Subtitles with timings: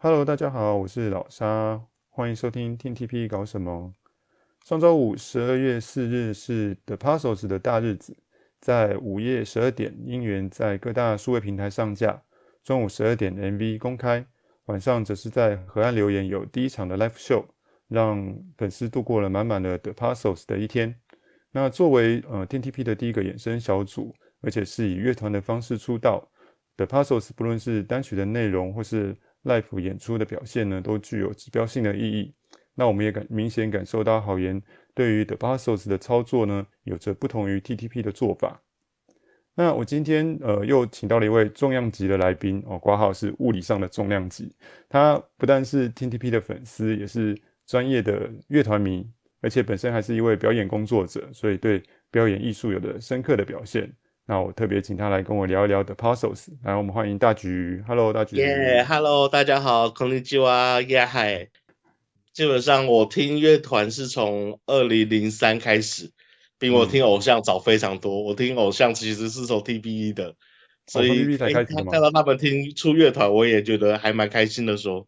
[0.00, 3.92] Hello，大家好，我是老沙，欢迎收听 Team TP 搞什么。
[4.64, 8.16] 上周五，十二月四日是 The Puzzles 的大日子，
[8.60, 12.22] 在午夜十二点，音源在各大数位平台上架。
[12.62, 14.24] 中午十二点，MV 公开，
[14.66, 17.46] 晚上则是在河岸留言有第一场的 Live Show，
[17.88, 20.94] 让粉丝度过了满满的 The Puzzles 的一天。
[21.50, 26.30] 那作为呃 TTP 的第一个衍生小组，而且是以乐团的方式出道
[26.76, 32.34] ，The Puzzles 不论是单曲的内容或是 Live 演出的表现呢，都具有指标性的意义。
[32.74, 34.62] 那我们也感明显感受到好言
[34.94, 38.62] 对于 The Passos 的操作呢，有着不同于 TTP 的做法。
[39.54, 44.54] 那我今天呃又请到了一位重量级的来宾哦，挂号是物理上的重量级。
[44.88, 49.04] 他不但是 TTP 的粉丝，也是专业的乐团迷，
[49.40, 51.82] 而且本身还是一位表演工作者，所以对
[52.12, 53.92] 表演艺术有着深刻的表现。
[54.27, 57.83] 那我特别请他来跟我聊一聊 The Puzzles，来，我们欢迎大橘。
[57.87, 58.37] Hello，大橘。
[58.37, 61.49] 耶，Hello，大家好，こんにちは，耶嗨。
[62.31, 66.09] 基本上我听乐团是从二零零三开始，
[66.57, 68.23] 比我听偶像早非常多。
[68.23, 70.33] 嗯、我听偶像其实是从 TPE 的，
[70.87, 75.05] 所以、哦欸、看到他们听出乐团，我也觉得还蛮开心的说。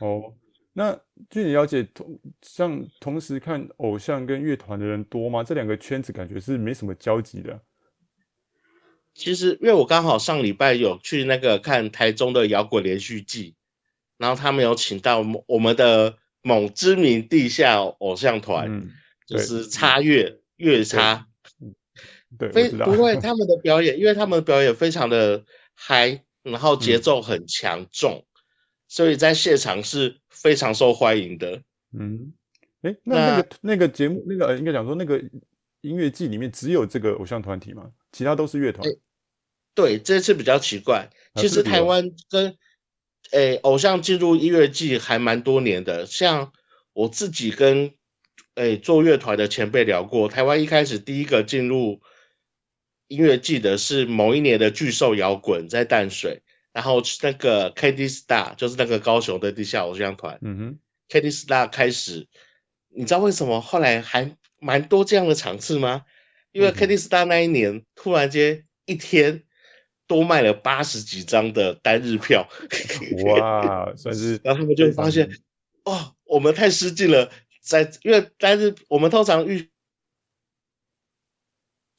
[0.00, 0.34] 哦，
[0.72, 0.98] 那
[1.30, 5.44] 据你了解，同像同时看偶像跟乐团的人多吗？
[5.44, 7.60] 这两个圈子感觉是没什么交集的。
[9.19, 13.53] 其实，因为我刚好上礼拜有去那个看台中的摇滚连续剧，
[14.17, 18.89] 然后他们有请到我们的某知名地下偶像团，嗯、
[19.27, 21.27] 就是叉乐乐叉，
[22.37, 25.43] 对，非不会他们的表演，因为他们的表演非常的
[25.75, 28.25] 嗨，然后节奏很强重，嗯、
[28.87, 31.61] 所以在现场是非常受欢迎的。
[31.91, 32.31] 嗯，
[32.83, 35.21] 哎，那那个那，那个节目，那个应该讲说那个
[35.81, 37.91] 音乐季里面只有这个偶像团体吗？
[38.13, 38.89] 其他都是乐团？
[39.79, 41.09] 对，这次比较奇怪。
[41.35, 42.57] 其实台湾跟
[43.31, 46.51] 诶、欸、偶像进入音乐季还蛮多年的，像
[46.91, 47.93] 我自己跟
[48.55, 52.01] 诶、欸、做乐团的前辈聊过，台湾一开始第一个进入
[53.07, 56.41] 音乐季的是某一年的巨兽摇滚在淡水，
[56.73, 62.27] 然后那个 K D Star 就是那个高雄的地下偶像团，嗯哼，K D Star 开始，
[62.89, 66.03] 你知道为什么后来还蛮多这样的场次吗？
[66.51, 69.43] 因为 K D Star 那一年、嗯、突然间一天。
[70.09, 72.49] 多卖了八十几张的单日票，
[73.25, 75.29] 哇，算是， 然后他们就发现，
[75.85, 77.29] 哦，我们太失敬了，
[77.61, 79.69] 在因为单日我们通常预，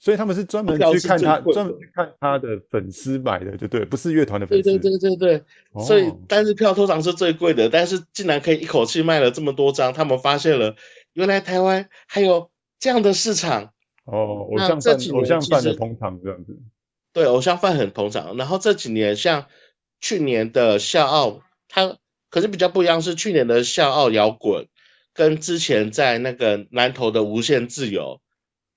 [0.01, 10.75] 所以他们是专门去看他，专门看他的粉丝买的，就对，不是乐团的粉丝，对对对对对，哦、所以单日票通常是最贵的，但是竟然可以一口气卖了这么多张，他们发现了，
[11.13, 12.51] 原来台湾还有
[12.81, 13.73] 这样的市场，
[14.03, 16.59] 哦，偶像饭，偶像饭的通常这样子。
[17.13, 19.49] 对，偶像饭很捧场，然后这几年像
[20.01, 21.99] 去年的笑傲，它
[22.29, 24.69] 可是比较不一样，是去年的笑傲摇滚
[25.13, 28.21] 跟之前在那个南投的无限自由，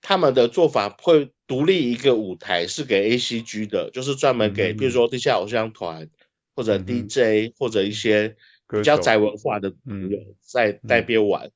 [0.01, 6.09] 他们的做法会独立一个舞台，是给 ACG 的，就是专门给，比如说地下偶像团
[6.55, 8.35] 或者 DJ、嗯、或者一些
[8.67, 11.45] 比较宅文化的朋友在那边玩。
[11.45, 11.53] 嗯嗯、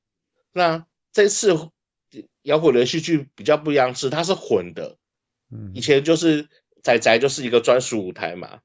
[0.52, 1.70] 那这次
[2.42, 4.96] 摇滚连续剧比较不一样，是它是混的，
[5.74, 6.48] 以前就是。
[6.82, 8.60] 宅宅就是一个专属舞台嘛，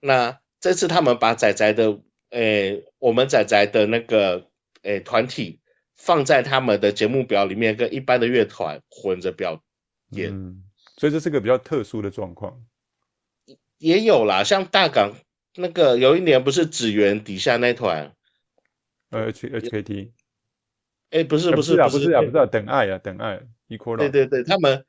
[0.00, 4.48] 那这次他们把仔仔的，诶、欸，我们仔仔的那个，
[4.82, 5.60] 诶，团体
[5.96, 9.62] 放在他们的节目表里面，跟一般的乐团混着表
[10.10, 10.64] 演，嗯，
[10.96, 12.64] 所以这是个比较特殊的状况。
[13.78, 15.12] 也有啦，像大港
[15.56, 18.14] 那个有一年不是紫园底下那团，
[19.10, 20.12] 呃，H H K T，
[21.10, 24.84] 哎，不是不是啊，不是啊，不是啊，等爱啊，等爱，Equal，对对对，他们。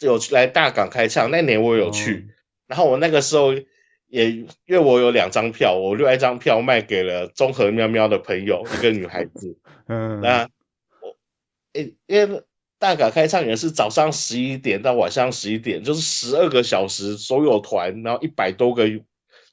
[0.00, 2.32] 有来大港开唱，那年我有去，哦、
[2.68, 3.52] 然后我那个时候
[4.08, 9.56] 也因为我有两张票，我另外一张票卖给了综合喵喵的朋友，一个女孩子。
[9.88, 10.48] 嗯，那
[11.00, 11.16] 我
[11.74, 12.42] 诶，因为
[12.78, 18.88] 大港开唱也是早上十一点到晚上十一点，就是十二个小时，所有团，然后一百多个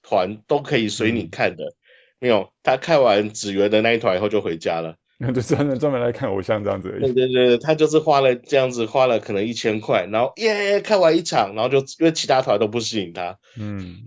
[0.01, 1.65] 团都可以随你看的。
[1.65, 1.75] 嗯、
[2.19, 4.95] 没有，他看完指原的那一团以后就回家了。
[5.19, 7.11] 那就专门专门来看偶像这样子而已。
[7.11, 13.97] 对对对，他就是花了这样子，花了可能一千块，然后耶看完一场，然后就因为其他团都不吸引他，嗯，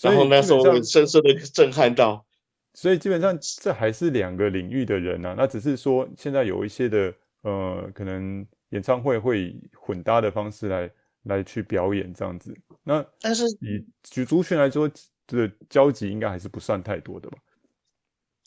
[0.00, 2.24] 然后那时候深深的震撼到。
[2.72, 10.90] 所以基本上这还是两个领域的人啊，那只是说现在有一些的呃，可能演唱会会以混搭的方式来
[11.24, 12.56] 来去表演这样子。
[12.84, 14.88] 那但是以举族群来说，
[15.26, 17.38] 这个交集应该还是不算太多的吧？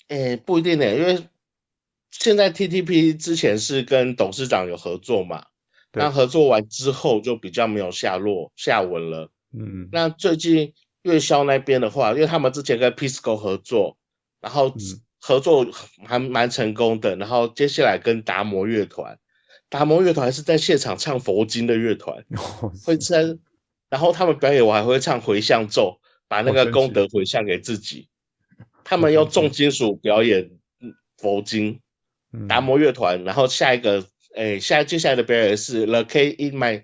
[0.08, 1.20] 诶，不一定呢，因为。
[2.20, 5.46] 现在 TTP 之前是跟董事长有合作嘛？
[5.92, 9.32] 那合作完之后就比较没有下落下文了。
[9.52, 10.74] 嗯，那最近
[11.04, 13.98] 月销那边的话，因为他们之前跟 Pisco 合作，
[14.42, 14.74] 然后
[15.20, 15.68] 合作
[16.06, 17.16] 还蛮成功的。
[17.16, 19.20] 然后接下来跟达摩乐团，
[19.70, 22.24] 达摩乐团是在现场唱佛经的乐团，
[22.86, 23.38] 会在，
[23.90, 28.08] 然后他们表演我还会唱回向咒，把那个功德回向给自己。
[28.84, 30.50] 他们用重金属表演
[31.18, 31.80] 佛经，
[32.48, 33.24] 达摩乐团。
[33.24, 36.84] 然后下一个，哎，下接下来的表演是 The Cat in My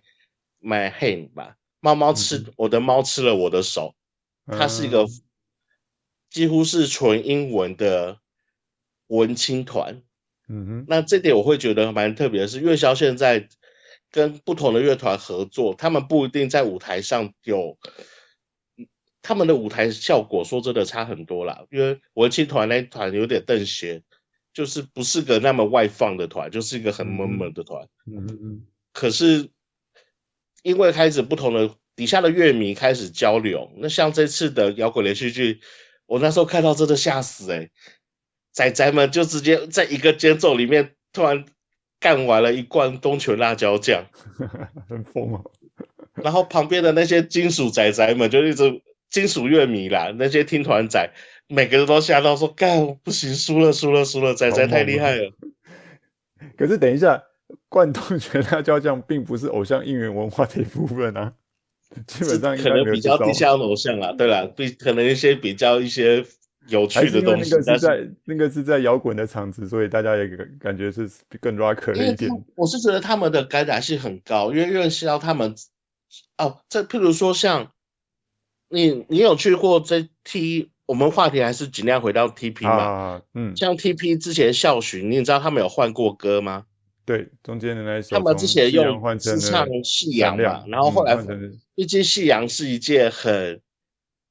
[0.62, 3.96] My Hand 吧，猫猫吃我的猫吃了我的手，
[4.48, 5.06] 它是一个
[6.30, 8.20] 几乎是纯英文的
[9.08, 10.02] 文青团。
[10.48, 13.48] 嗯哼，那这点我会觉得蛮特别的是，乐萧现在
[14.12, 17.78] 跟不同的乐团合作，他们不一定在舞台上有。
[19.22, 24.02] 他们的舞台效果说真的差很多啦，因为文青团那团有点瞪鞋，
[24.60, 27.88] 就是不是个那么外放的团，就是一个很闷闷的团。
[28.08, 28.62] 嗯嗯嗯。
[28.92, 29.48] 可是
[30.64, 35.62] 因为开始不同的底下的乐迷开始交流，那像这次的摇滚连续剧，
[36.08, 37.72] 我那时候看到真的吓死哎、欸，
[38.52, 41.46] 仔仔们就直接在一个间奏里面突然
[42.02, 44.08] 干完了一罐东泉辣椒酱，
[44.90, 45.42] 很疯啊。
[46.16, 48.82] 然后旁边的那些金属仔仔们就一直。
[49.10, 51.12] 金属乐迷啦，那些听团仔，
[51.52, 55.32] 每个人都吓到说：“干，不行，输了，输了，输了，仔仔太厉害了。”
[56.56, 57.22] 可是等一下，
[57.68, 61.34] 贯通全辣椒酱并不是偶像应援文化的一部分啊，
[62.06, 66.24] 基本上可能比较地下偶像啊，对啦，比可能一些比较一些
[66.68, 67.56] 有趣的东西。
[67.56, 70.28] 那个是在那个是在摇滚的场子，所以大家也
[70.60, 71.10] 感觉是
[71.42, 72.30] 更 rock 一点。
[72.56, 75.56] 我是觉得他们的感染性很高，因为认识到他们
[76.38, 77.72] 哦，这譬如说像。
[78.72, 80.70] 你你有去过这 T？
[80.90, 82.72] 我们话题还是尽量回到 TP 嘛？
[82.72, 86.66] 啊、嗯，像 TP 之前校巡，你知道他们有换过歌吗？
[87.06, 88.18] 对，中间的那一首。
[88.18, 91.16] 他们之前用是唱夕阳嘛，然后后来，
[91.76, 93.62] 毕竟夕阳是一件很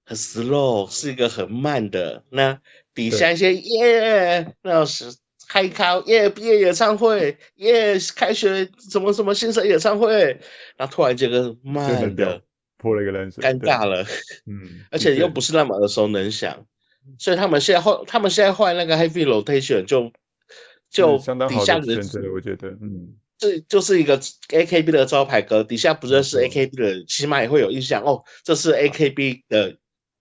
[0.04, 2.24] 很 slow，是一个很慢的。
[2.30, 2.58] 那
[2.92, 5.14] 底下一些耶，那是
[5.48, 10.36] 开考耶毕业演唱会耶，开学什么什么新生演唱会，
[10.76, 12.42] 然后突然这个慢的。
[12.78, 14.04] 泼了一个冷水，尴尬了，
[14.46, 16.64] 嗯，而且又不是那么耳熟能详，
[17.18, 20.12] 所以他们现在换，他们现在换那个 heavy rotation 就
[20.88, 29.76] 就底下的选择，我觉得，嗯，这就是一个 AKB 的招牌歌，底下不认识 AKB 的，起码也会有印象哦，这是 AKB 的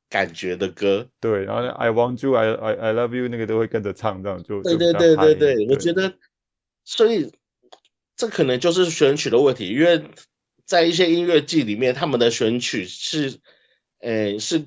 [0.09, 5.93] 感觉的歌，对，然后 I want you, I I I love you 那个都会跟着唱，这样就对对对对对，我觉。
[5.93, 6.11] 得，
[6.83, 7.31] 所以
[8.15, 10.03] 这可能就是选曲的问题，因为。
[10.67, 13.39] 在一些音乐季里面，他们的选曲是，
[14.01, 14.63] 呃，是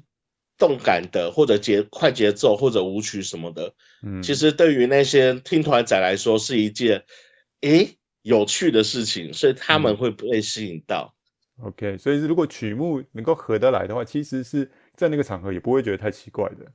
[0.56, 3.72] 动感的，或者节快节奏，或者舞曲什么的。
[4.02, 7.04] 嗯，其实对于那些听团仔来说，是一件，
[7.60, 11.14] 诶，有趣的事情，所以他们会被吸引到。
[11.62, 11.68] 嗯。
[11.68, 16.72] OK，所以如果曲目能够合得来的话，其实是在那个场合也不会觉得太奇怪的。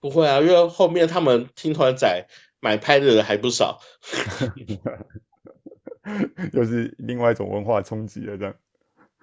[0.00, 2.24] 不会啊，因为后面他们听团仔
[2.60, 3.80] 买拍的人还不少。
[6.52, 8.54] 又是另外一种文化冲击了，这样。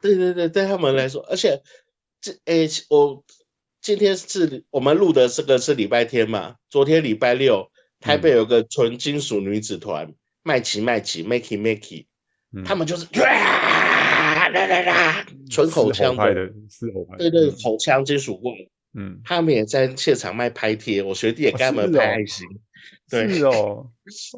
[0.01, 1.62] 对对对，对他们来说，而且
[2.19, 3.24] 这诶，我
[3.81, 10.12] 今天是我们录的这个是礼拜天嘛，昨天礼拜六，台北有个纯金属女子团，
[10.44, 12.06] 麦琪麦琪，Makey Makey，
[12.66, 18.56] 他们就是啦啦啦，纯口腔的，嘶吼派的，对对，口腔金属棍，
[18.95, 22.48] 嗯，他们也在现场卖拍贴，我学弟也给他们拍爱心。
[23.10, 23.90] 对是哦，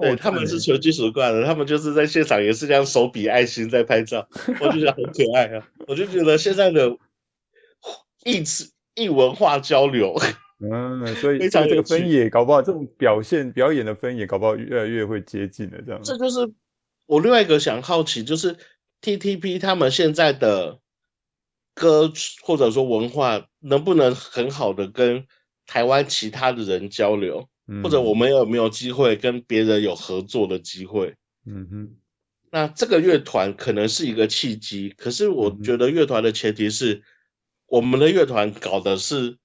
[0.02, 4.28] 对，他们是球技属挂的，他们就是在现场也是这样手比爱心在拍照，
[4.60, 5.68] 我就觉得很可爱啊！
[5.88, 6.96] 我就觉得现在的
[8.26, 10.16] 异词异文化交流，
[10.60, 16.02] 嗯，所以非常这个分野搞不好这种表现表演的分野搞不好越来越会接近了，这样。
[16.04, 16.52] 这就是
[17.06, 18.56] 我另外一个想好奇，就是
[19.02, 20.80] TTP 他们现在的
[21.74, 25.26] 歌或者说文化能不能很好的跟
[25.68, 27.50] 台湾其他的人交流？
[27.84, 31.16] 或者我们有没有机会跟别人有合作的机会？
[31.46, 31.96] 嗯哼，
[32.52, 37.02] 那这个乐团可能是一个契机，可是我觉得乐团的前提是，
[37.68, 39.38] 我们的乐团搞的是，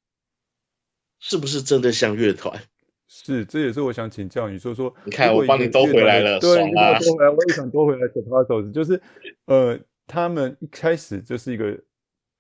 [1.18, 2.60] 是不是真的像乐团？
[3.06, 4.94] 是，这也是我想请教你说说。
[5.04, 8.06] 你看，我帮你兜回来了，对，你帮我兜回来，我也想兜回来。
[8.08, 9.00] 手帕手子就是，
[9.46, 11.74] 呃，他们一开始就是一个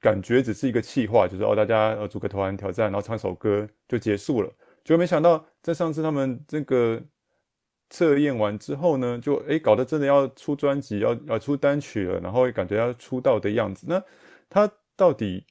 [0.00, 4.52] 感觉，只是一个气话，就是哦，大家呃组个团挑战，然后唱首歌就结束了。
[4.88, 7.04] 就没想到，在上次他们这个
[7.90, 13.84] 测验完之后呢，就诶搞得真的要出专辑，要要出单曲了，然后感觉要出道的样子。
[13.86, 14.02] 那
[14.48, 15.44] 他到底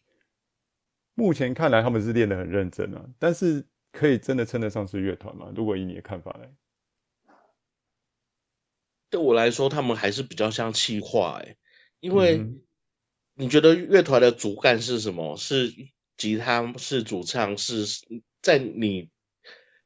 [1.14, 5.54] 目前看来他们是练得很认真啊，但是可以真的称得上是乐团吗？
[5.56, 6.52] 如果以你的看法来，
[9.12, 11.56] 对我来说，他们还是比较像气化诶，
[12.00, 12.44] 因为
[13.36, 15.38] 你觉得乐团的主干是什么？
[15.38, 15.72] 是
[16.18, 16.74] 吉他？
[16.80, 17.56] 是主唱？
[17.56, 17.86] 是
[18.42, 19.12] 在你？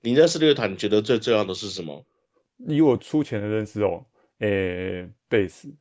[0.02, 2.06] 你认识的乐团，你觉得最重要的是什么？
[2.68, 4.06] 以我粗浅的认识哦，
[4.40, 4.48] 诶、
[5.02, 5.74] 欸，贝斯。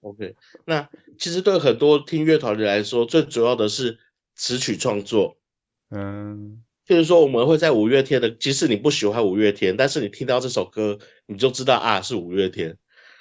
[0.00, 0.34] OK，
[0.64, 3.98] 那其实对很多听乐团的人来说，最主要的是
[4.34, 5.36] 词曲创作。
[5.90, 12.76] 嗯，就是说，我们会在五月天的，即使你不喜欢五月天，但是你听到这首歌，你就知道啊是五月天。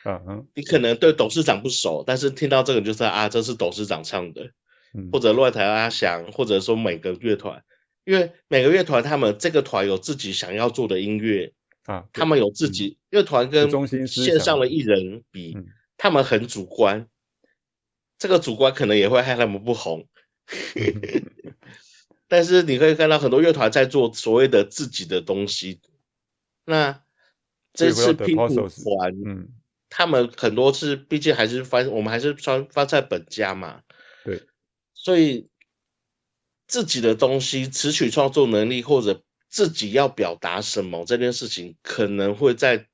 [0.06, 4.52] 嗯哼，你可能对董事长不熟，但是听到这个你就知道啊，这是董事长唱的，
[4.94, 7.62] 嗯、或者乱弹阿翔，或者说每个乐团，
[8.04, 11.54] 因为每个乐团他们这个团有自己想要做的音乐
[11.84, 15.58] 啊，他们有自己乐团、嗯、跟线上的艺人比。
[16.02, 17.10] 他们很主观，
[18.18, 20.08] 这个主观可能也会害他们不红。
[22.30, 25.82] 但是你可以看到很多乐团在做所谓的自己的东西。
[26.64, 27.04] 那
[27.74, 29.50] 这次拼图团，嗯，
[29.90, 33.82] 他们很多次毕竟还是翻，我们还是翻翻在本家嘛。
[34.24, 34.44] 对，
[34.94, 35.50] 所以
[36.70, 42.88] 自己的东西、词曲创作能力或者自己要表达什么这件事情，可能会在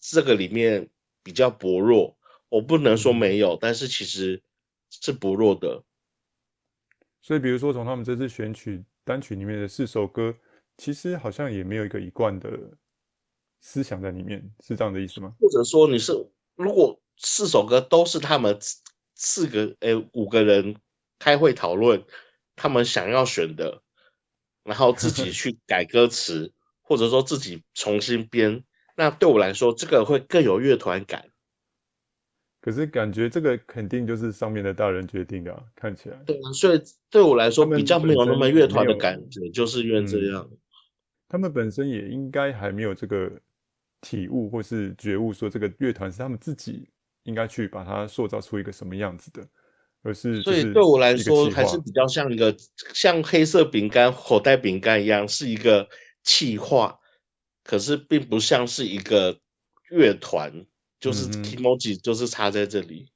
[0.00, 0.88] 这个里面
[1.22, 2.16] 比较薄弱。
[2.48, 4.42] 我不能说没有，但是其实
[4.90, 5.84] 是薄弱的。
[7.20, 10.34] 所以，比如说从他们这次选曲单曲里面的四首歌，
[10.78, 12.48] 其实好像也没有一个一贯的
[13.60, 15.34] 思想在里面，是这样的意思吗？
[15.38, 16.14] 或者说，你是
[16.56, 18.58] 如果四首歌都是他们
[19.14, 20.74] 四个诶、欸、五个人
[21.18, 22.02] 开会讨论，
[22.58, 23.80] 他们想要选的，
[24.64, 28.64] 然后自己去改歌词， 或者说自己重新编，
[28.96, 31.30] 那对我来说，这个会更有乐团感。
[32.60, 36.16] 可是感觉这个肯定就是上面的大人决定的啊，看起来。
[36.26, 40.46] 对啊，所以对我来说比较没有那么乐团的感觉，就是因为这样。
[40.50, 40.58] 嗯，
[41.28, 43.30] 他们本身也应该还没有这个
[44.00, 46.90] 体悟或是觉悟，说这个乐团是他们自己
[47.22, 49.48] 应该去把它塑造出一个什么样子的，
[50.08, 52.54] 而是所以对我来说还是比较像一个
[52.92, 55.88] 像黑色饼干、口袋饼干一样，是一个
[56.24, 56.98] 气化，
[57.62, 59.38] 可是并不像是一个
[59.90, 60.66] 乐团。
[61.00, 63.08] 就是 emoji 就是差在这里，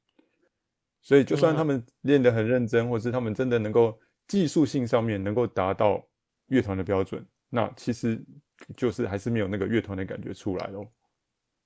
[1.02, 6.00] 所以就算他们练得很认真，或是他们真的能够技术性上面能够达到
[6.46, 8.24] 乐团的标准，那其实
[8.76, 10.88] 就是还是没有那个乐团的感觉出来咯。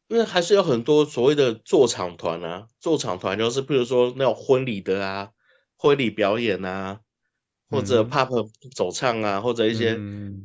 [0.08, 5.30] 因为还是有很多所谓的做场团啊，做场团就是比如说那种婚礼的啊，
[5.76, 7.00] 婚礼表演啊，
[7.70, 9.94] 或者 pop 走唱啊，或者一些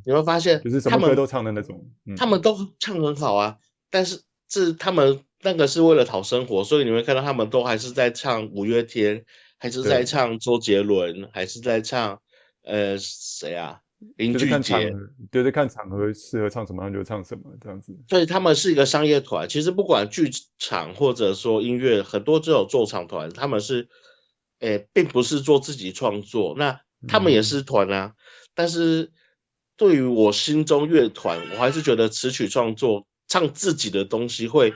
[0.05, 3.57] 你会发现就是什么歌都唱的那种，他们都唱很好啊，
[3.89, 5.23] 但是是他们。
[5.43, 9.25] 那个是为了讨生活，所以你会看到他们都还是在唱五月天，
[9.57, 12.21] 还是在唱周杰伦，还是在唱
[12.61, 13.79] 呃谁啊
[14.17, 14.93] 林俊杰，
[15.31, 17.96] 就是看场合适合唱什么他就唱什么这样子。
[18.08, 23.88] 所以他们是一个商业团，其实不管剧场或者说音乐，很多这种做场团，他们是
[24.60, 28.13] 诶、欸、并不是做自己创作，那他们也是团啊。
[28.15, 28.15] 嗯、
[28.53, 29.12] 但是
[29.77, 34.74] 对于我心中乐团，我还是觉得词曲创作唱自己的东西会。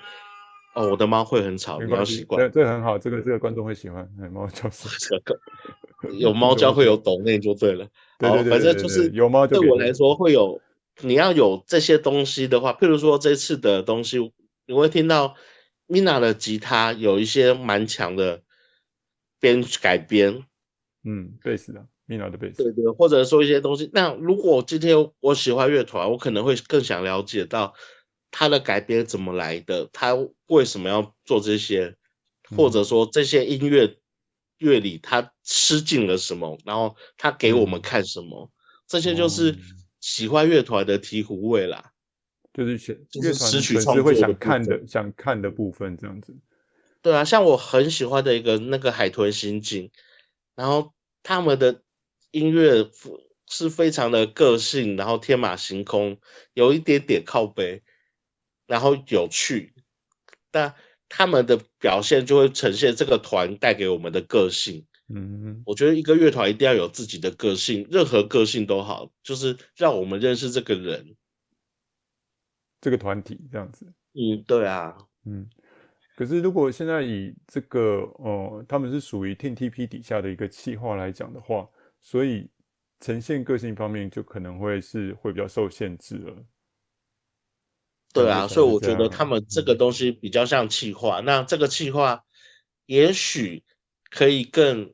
[0.76, 2.38] 哦，我的猫会很吵，你要习惯。
[2.38, 4.06] 对，这很好，这个这个观众会喜欢。
[4.22, 4.92] 哎，猫叫声，
[6.20, 7.88] 有猫叫会有 抖内就对了。
[8.18, 9.46] 对对对，反正就是有猫。
[9.48, 10.62] 对我来说会有，
[11.02, 14.32] 你要有这些东西的话，譬如说这次的东西，
[14.66, 15.36] 你会听到
[15.88, 18.42] Mina 的吉他有一些蛮强的
[19.40, 20.44] 编改编。
[21.04, 22.64] 嗯，贝斯的 Mina 的贝斯。
[22.64, 23.90] 对对，或者说一些东西。
[23.94, 27.74] 那如果今天我喜欢乐团，我可能会更想了解到。
[28.38, 29.88] 他的改编怎么来的？
[29.94, 30.14] 他
[30.48, 31.96] 为什么要做这些？
[32.58, 33.96] 或者说这些音乐
[34.58, 36.58] 乐理他吃进了什么？
[36.66, 38.52] 然后他给我们看什么？
[38.88, 39.58] 这些就是
[40.00, 41.92] 喜欢乐团的醍醐味啦。
[42.54, 46.36] 就是选乐团粉丝会想看的、想看的部分，这样子。
[47.02, 49.92] 对啊，像我很喜欢的一个那个海豚刑警，
[50.56, 50.94] 然后
[51.24, 51.82] 他们的
[52.32, 52.90] 音乐
[53.48, 56.20] 是非常的个性，然后天马行空，
[56.54, 57.84] 有一点点靠背。
[58.68, 59.76] 然后有趣，
[60.50, 60.74] 但
[61.18, 64.86] 他们的表现就会呈现这个团带给我们的个性。
[65.08, 71.16] 嗯，我觉得一个乐团一定要有自己的个性，任何个性都好，就是让我们认识这个人，
[72.82, 73.86] 这个团体这样子。
[74.12, 75.48] 嗯，对啊，嗯。
[76.18, 81.66] 可是如果现在以这个哦，他们是属于 Team TP 底下的一个企划来讲的话，
[82.02, 82.50] 所以
[83.00, 86.46] 呈现个性方面就可能会是会比较受限制了。
[88.24, 92.24] 对啊，所以我觉得他们这个东西比较像企划，嗯、那这个企划
[92.86, 93.64] 也许
[94.10, 94.94] 可以更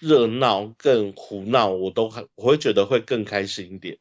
[0.00, 3.96] 热闹、更胡闹，我都很我会觉得会更开心一点，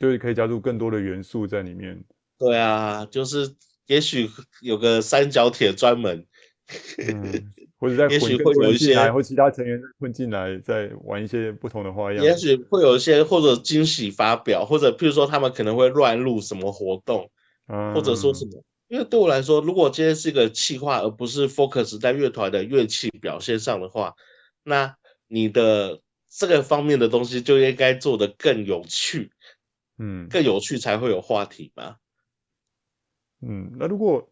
[0.00, 2.02] 就是可以加入更多的元素在里面。
[2.38, 3.54] 对啊，就是
[3.86, 4.30] 也许
[4.62, 6.26] 有个三角铁专门，
[7.06, 12.24] 嗯，或者在 也许会有一些或其他成员混进来，再玩一些不同的花样。
[12.24, 17.30] 也许会有一些或者惊喜发表，或者譬如说他们可能会乱入什么活动，嗯、
[17.66, 18.64] 或者说什么。
[18.88, 24.14] 因为对我来说，如果今天是一个企划，而不是 focus 在乐团的乐器表现上的话，
[24.62, 29.32] 那你的这个方面的东西就应该做得更有趣，
[29.98, 31.96] 嗯，更有趣才会有话题嘛。
[33.40, 34.30] 嗯，那如果，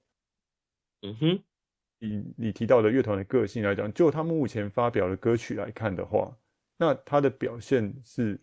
[1.00, 1.42] 嗯哼，
[1.98, 6.36] 以你提到的乐团的个性来讲，就他们目前发表的歌曲来看的话，
[6.76, 8.38] 那他的表现是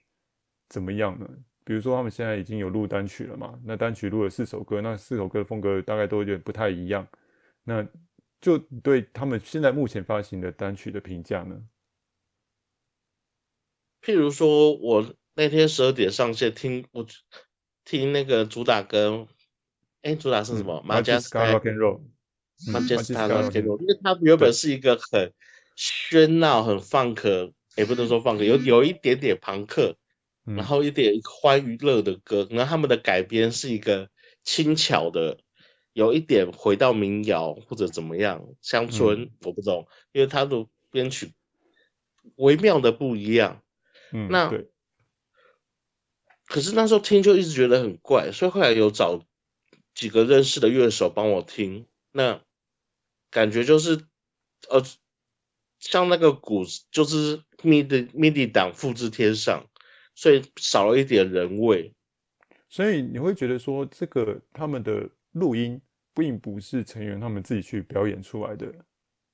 [0.67, 1.29] 怎么样呢？
[1.69, 7.07] 比如说他们现在已经有录单曲了嘛，那单曲录了四首歌，那四首歌的风格大概都有点不太一样，
[7.63, 7.87] 那
[8.41, 11.61] 就对他们现在目前发行的单曲的评价呢？
[14.01, 17.05] 譬如说我那天十二点上线听我
[17.85, 19.27] 听那个主打歌。
[20.01, 20.81] 哎，主打是什么？
[20.83, 22.01] 马加斯卡 Rock and Roll，
[22.73, 25.31] 马加斯卡 Rock and Roll，因为它原本是一个很
[25.77, 29.95] 喧闹、很 funk，也不能说 funk，有有一点点朋克，嗯、
[30.45, 32.47] 然后一点欢娱乐的歌。
[32.49, 34.09] 然后他们的改编是一个
[34.43, 35.39] 轻巧的，
[35.93, 41.33] 有一点回到民谣或者怎么样乡村，嗯、我不懂，因为他的编曲
[42.35, 43.61] 微妙的不一样。
[44.11, 44.51] 嗯，那。
[46.45, 49.23] 可是那时候听就一直觉得很怪，所以后来有找。
[49.95, 52.41] 几个认识的乐手帮我听，那
[53.29, 54.05] 感觉就是，
[54.69, 54.81] 呃，
[55.79, 59.67] 像那个鼓就是 MIDI MIDI 档复制贴上，
[60.19, 61.93] 所以少了一点人味。
[62.67, 65.79] 所以你会觉得说，这个他们的录音
[66.13, 68.67] 并不是成员他们自己去表演出来的，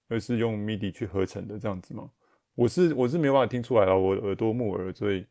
[0.08, 2.08] 而是用 MIDI 去合成的这样子吗？
[2.54, 5.26] 我是我是没有办法听出来了，我耳朵木耳，所以。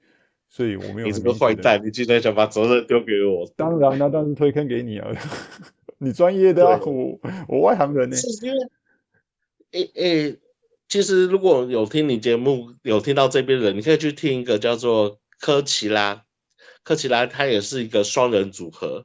[0.50, 1.06] 所以我没有。
[1.08, 3.44] 你这个坏蛋，你今天想把责任丢给我？
[3.56, 5.10] 当然那当然推坑给你啊！
[5.98, 7.18] 你专业的啊，我
[7.48, 8.14] 我外行人呢。
[8.14, 8.58] 是因为，
[9.72, 10.38] 诶诶，
[10.86, 16.24] 其实如果有听你节目，有听到这边的人，你可以去听一个叫做科奇拉，
[16.84, 19.04] 科奇拉他也是一个双人组合，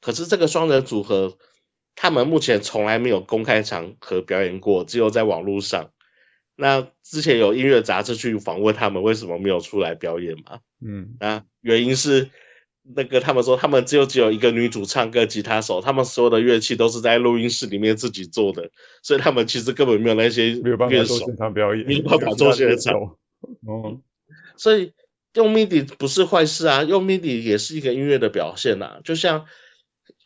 [0.00, 1.38] 可是这个双人组合，
[1.96, 5.90] 他们目前从来没有公开场合表演过，只有在网络上。
[6.54, 10.60] 那之前有音乐杂志去访问他们为什么没有出来表演嘛？
[10.80, 12.30] 嗯，啊，原因是
[12.84, 18.70] 那个他们说他们只有只有一个女主唱跟吉他手，他们所有的乐器都是在录音室里面自己做的，
[19.02, 22.94] 所以他们其实根本没有那些没有办法做现场表演，没有办法做现场。
[23.66, 24.00] 哦，
[24.56, 24.92] 所以
[25.36, 29.46] 用 MIDI 不是坏事啊，用 MIDI 也是一个音乐的表现呐，就像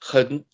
[0.00, 0.44] 很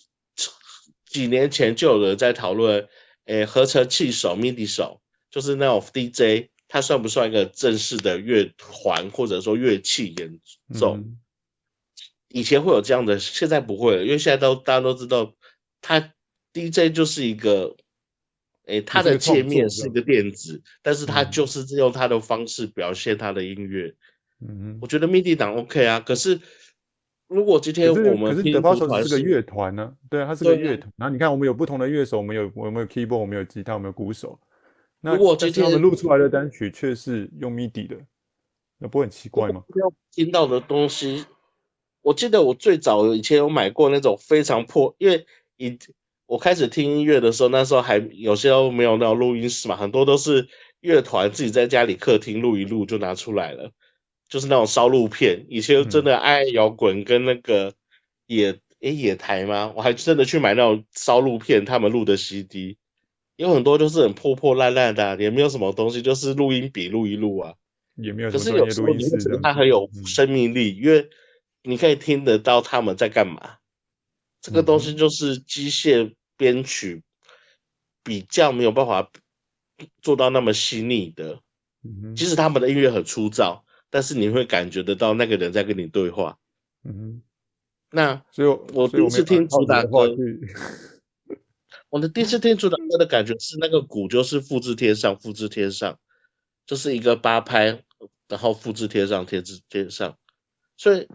[1.05, 2.89] 几年前就有人在讨论，
[3.27, 5.01] 诶，合成器手 MIDI 手。
[5.29, 10.41] 就是那种 DJ，它算不算一个正式的乐团或者说乐器演
[10.73, 10.95] 奏？
[10.97, 11.19] 嗯、
[12.29, 15.35] 以前会有这样的，现在不会了，因为现在都大家都知道，
[15.83, 16.15] 它
[16.55, 17.77] DJ 就是一个，
[18.65, 23.95] 诶，它的界面是一个电子，但是它就是用它的方式表现它的音乐。
[24.41, 26.41] 嗯，我觉得 MIDI 档 OK 啊，可是
[27.29, 30.93] 如果今天我们可是 The Passos 是个乐团呢、啊，对啊，它是个乐团。
[30.97, 34.39] 然后你看，我们有不同的乐手，我们有我们有 keyboard，我们有吉他，我们有鼓手。
[35.01, 37.97] 那如果今天他们录出来的单曲却是用 MIDI 的，
[38.79, 39.63] 那不会很奇怪吗？
[40.13, 41.25] 听到的东西，
[42.03, 45.79] 我记得我最早以前有买过那种非常破，因为以
[46.27, 50.49] 我开始听音乐的时候，那时候还有些都没有那种录音室嘛，很多都是
[50.81, 53.71] 乐团自己在家里客厅录一录就拿出来了，
[54.29, 55.47] 就是那种烧录片。
[55.49, 57.75] 以前真的爱摇滚跟那个
[58.27, 59.73] 野诶、嗯、野台吗？
[59.77, 62.79] 我还真的去买那种烧录片，他们录的 CD。
[63.37, 67.55] 有很多就是很破破烂烂的、啊，也没有什么东西，就是录音笔录一录啊，
[67.97, 68.31] 也没有。
[68.31, 71.11] 可是有时候你会觉得它很有生命力，嗯、因为
[71.63, 73.57] 你可以听得到他们在干嘛。
[74.41, 77.03] 这个东西就是机械编曲
[78.03, 79.11] 比较没有办法
[80.01, 81.41] 做到那么细腻的。
[81.85, 86.39] 嗯、即使他们的音乐很粗糙，但是你会感觉得到那个人在跟你对话。
[86.85, 87.23] 嗯，
[87.91, 90.15] 那所以我第一次听主打歌。
[91.89, 95.99] 我的第一次听主打歌的感觉是那个鼓就是复制贴上，复制贴上，
[96.67, 97.83] 就是一个八拍，
[98.29, 100.19] 然后复制贴上，贴纸贴上，
[100.77, 101.09] 所以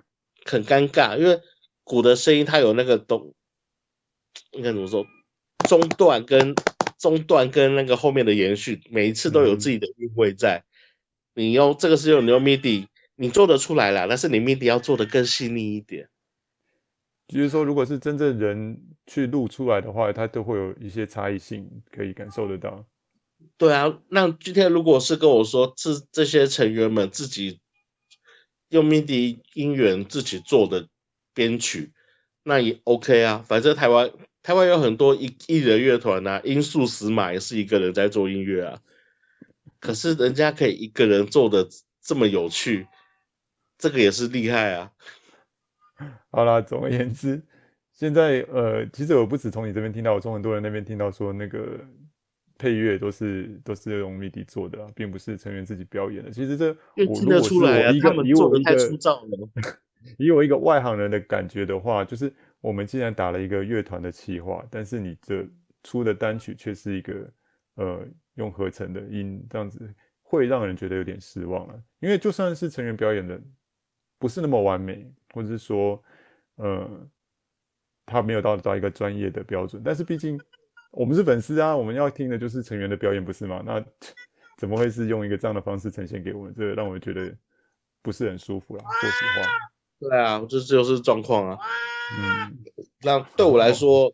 [0.45, 1.41] 很尴尬，因为
[1.83, 3.33] 鼓的声音它有那个东，
[4.51, 5.05] 应该怎么说，
[5.67, 6.55] 中段跟
[6.97, 10.57] 中段跟那个后面的延续，每一次都有自己的韵味在。
[10.57, 10.70] 嗯、
[11.33, 16.09] 你用这个是用你用 MIDI，你做得出来啦，但是你 MIDI 要做的更细腻一点。
[17.27, 22.85] 就是说，如果是真正人去录出来的话，它都会有一些差异性可以感受得到。
[23.57, 27.61] 对啊，那今天如果是跟我说这这些成员们自己
[28.67, 30.89] 用 MIDI 音源自己做的
[31.33, 31.93] 编曲，
[32.43, 33.45] 那也 OK 啊。
[33.47, 34.11] 反正台湾
[34.43, 38.81] 台湾有很多一艺人乐团啊，音速死马也是一个人在做音乐啊。
[39.81, 41.67] 可是人家可以一个人做的
[42.01, 42.87] 这么有趣，
[43.79, 44.91] 这个也是厉害啊。
[46.29, 47.41] 好啦，总而言之，
[47.91, 51.79] 现在呃，其实我不止从你这边听到，我从很多人那边听到说，那个
[52.59, 56.29] 配乐都是都是用 MIDI 做的，并不是成员自己表演的。
[56.29, 56.69] 其实这
[57.07, 59.49] 我听得出来啊，他们做的太粗糙了。
[60.19, 65.43] 以我一个外行人的感觉的话，就是我们既然打了一个乐团的企划，但是你这
[65.83, 67.33] 出的单曲却是一个
[67.75, 68.07] 呃。
[68.35, 73.39] 用合成的音这样子会让人觉得有点失望了，因为就算是成员表演的
[74.17, 76.01] 不是那么完美，或者是说，
[76.55, 76.89] 呃，
[78.05, 80.39] 他没有到达一个专业的标准，但是毕竟
[80.91, 83.61] 我们是粉丝啊，我们要听的就是成员的表演，不是吗？
[83.65, 83.83] 那
[84.57, 86.53] 怎么会是用一个这样的方式呈现给我们？
[86.55, 87.35] 这个让我觉得
[88.01, 89.49] 不是很舒服啦，说实话。
[89.99, 91.57] 对啊，这就是状况啊。
[92.17, 92.57] 嗯，
[93.01, 94.13] 那对我来说。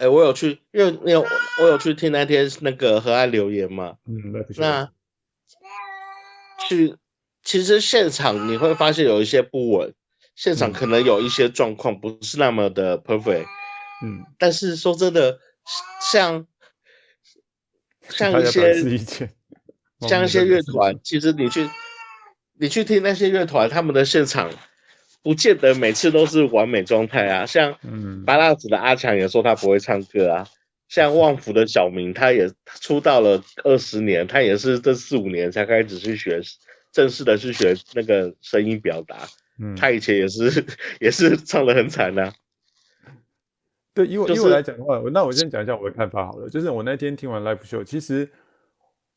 [0.00, 3.96] 哎、欸，我有去，因为那我有去听那天那个河岸留言嘛。
[4.06, 4.90] 嗯，那
[6.66, 6.96] 去
[7.42, 9.92] 其实现场你会发现有一些不稳，
[10.34, 13.44] 现场可能有一些状况不是那么的 perfect。
[14.02, 15.38] 嗯，但是说真的，
[16.10, 16.46] 像
[18.08, 19.28] 像一些
[20.08, 21.68] 像一些乐团，其实你去
[22.58, 24.50] 你去听那些乐团，他们的现场。
[25.22, 27.76] 不见得每次都是完美状态啊，像
[28.24, 30.46] 芭乐籽的阿强也说他不会唱歌啊，
[30.88, 36.40] 像旺福的小明他也出道了二十年，他也是这四五年才开始去学
[36.90, 39.28] 正式的去学那个声音表达，
[39.58, 40.64] 嗯，他以前也是
[41.00, 42.32] 也是唱的很惨呐啊。
[43.92, 48.28] 对，以我以我来讲的话，那我先讲一下我的看法好了，就是我那天听完 live show，其实。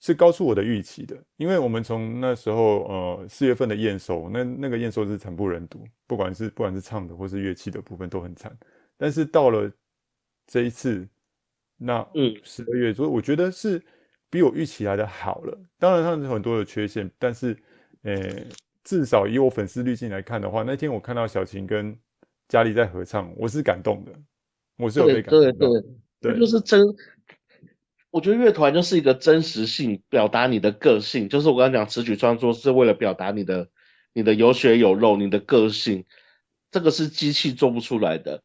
[0.05, 8.53] 是高出我的预期的，因为我们从那时候呃四月份的验收，那那个验收是惨不忍睹，不管是不管是唱的或是乐器的部分都很惨。
[8.97, 9.71] 但是到了
[10.45, 11.07] 这一次，
[11.77, 13.81] 那嗯十二月，所以我觉得是
[14.29, 15.57] 比我预期来的好了。
[15.79, 17.57] 当然它有很多的缺陷，但是
[18.01, 18.13] 呃
[18.83, 21.97] 至少以我粉丝滤镜来看的话，那天我看到小琴跟
[22.49, 24.11] 佳丽在合唱，我是感动的，
[24.75, 25.51] 我是有被感动的。
[25.53, 25.81] 对对
[26.19, 26.81] 对，对就是真。
[28.13, 31.29] 我觉得乐团就是一个真实性，表达你的个性。
[31.29, 33.69] 就是我刚刚讲词曲创作是为了表达你的、
[34.13, 36.05] 你的有血有肉、你的个性，
[36.69, 38.43] 这个是机器做不出来的。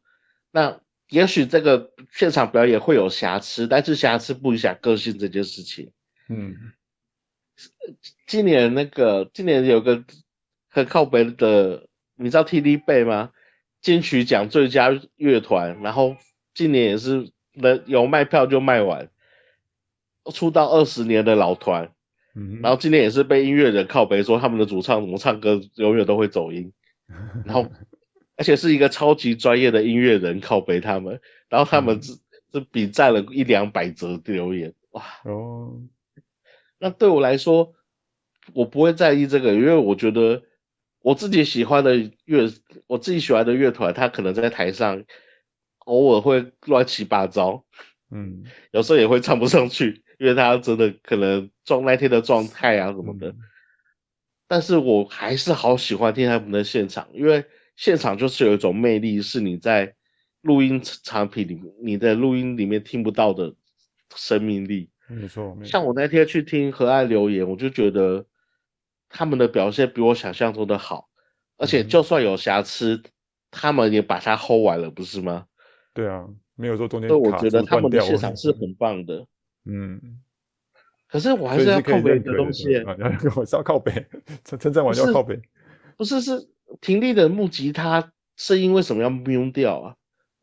[0.49, 5.91] 那也许这个现场表演会有瑕疵，但是瑕疵不影响个性这件事情。
[6.29, 6.55] 嗯，
[8.25, 10.03] 今年那个今年有个
[10.67, 13.29] 很靠北的，你知道 TVB 吗？
[13.81, 16.17] 金曲奖最佳乐团，然后
[16.55, 19.11] 今年也是能有卖票就卖完。
[20.31, 21.91] 出道二十年的老团，
[22.35, 26.71] 嗯，然后今天也是被音乐人靠背说他们的主唱怎么唱歌永远都会走音，
[27.45, 27.69] 然后
[28.35, 32.13] 而且是一个超级专业的音乐人靠背他们，然后他们这
[32.51, 35.03] 这比赞了一两百则留言，哇。
[35.23, 35.81] 哦，
[36.77, 37.73] 那对我来说
[38.53, 40.43] 我不会在意这个，因为我觉得
[41.01, 42.51] 我自己喜欢的乐，
[42.87, 45.03] 我自己喜欢的乐团，他可能在台上
[45.79, 47.65] 偶尔会乱七八糟，
[48.11, 50.03] 嗯，有时候也会唱不上去。
[50.19, 53.39] 因为他真的可能状那天的状态啊什么的，嗯，
[54.49, 57.45] 但是我还是好喜欢听他们的现场，因为
[57.77, 59.95] 现场就是有一种魅力，是你在
[60.41, 63.55] 录音产品里面，你的录音里面听不到的
[64.13, 64.89] 生命力。
[65.07, 65.71] 没错，没错。
[65.71, 68.25] 像我那天去听河岸留言，我就觉得
[69.07, 71.09] 他们的表现比我想象中的好，
[71.57, 73.03] 而且就算有瑕疵，嗯，
[73.51, 75.45] 他们也把它 hold 完了，不是吗？
[75.93, 77.09] 对啊，没有说中间。
[77.09, 79.25] 所以我觉得他们的现场是很棒的。
[79.69, 80.19] 嗯，
[81.07, 82.75] 可是我还是要靠北的东西。
[83.35, 84.07] 我是要靠北，
[84.43, 85.39] 称称赞完就要靠北。
[85.97, 86.49] 不是，是
[86.81, 89.95] 婷丽的木吉他声音为什么要 mute 掉啊？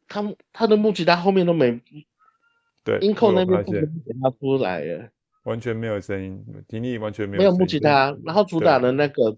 [0.09, 1.81] 他他的木吉他后面都没，
[2.85, 3.81] 对，音控那边不给
[4.23, 5.11] 他出来耶，
[5.45, 6.45] 完全没有声音。
[6.69, 9.37] 婷丽完全没有没有木吉他，然后主打的那个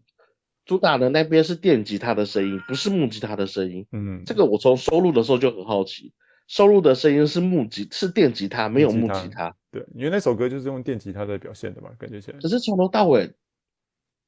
[0.67, 3.87] 主打的那边是电吉他的声音，不是木吉他的声音。
[3.93, 6.13] 嗯，这个我从收录的时候就很好奇。
[6.47, 9.55] 收录的声音是木吉，是电吉他，没有木吉他。
[9.71, 12.39] 对，因为那首歌就是用电吉他在表现的嘛，感觉起来。
[12.41, 13.31] 可是从头到尾，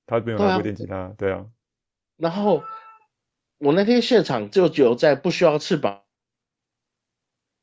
[0.06, 1.36] 他没有拿过电吉他，对啊。
[1.36, 1.46] 对啊，
[2.16, 2.62] 然后
[3.58, 6.02] 我那天现场就只有在不需要翅膀